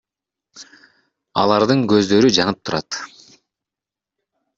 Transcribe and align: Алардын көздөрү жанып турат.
Алардын 1.41 1.83
көздөрү 1.91 2.31
жанып 2.39 2.63
турат. 2.71 2.99